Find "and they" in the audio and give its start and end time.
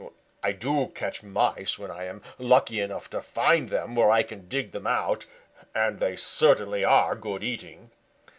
5.75-6.15